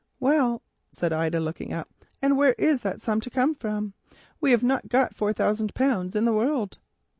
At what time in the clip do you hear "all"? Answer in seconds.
2.83-2.89